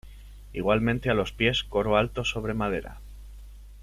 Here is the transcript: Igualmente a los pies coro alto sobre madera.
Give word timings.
Igualmente 0.51 1.11
a 1.11 1.13
los 1.13 1.31
pies 1.31 1.63
coro 1.63 1.95
alto 1.95 2.25
sobre 2.25 2.55
madera. 2.55 2.97